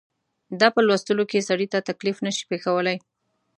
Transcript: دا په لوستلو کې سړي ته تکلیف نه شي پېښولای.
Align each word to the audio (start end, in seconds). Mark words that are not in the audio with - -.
دا 0.59 0.67
په 0.75 0.81
لوستلو 0.87 1.23
کې 1.31 1.47
سړي 1.49 1.67
ته 1.73 1.79
تکلیف 1.89 2.17
نه 2.25 2.31
شي 2.35 2.43
پېښولای. 2.51 2.97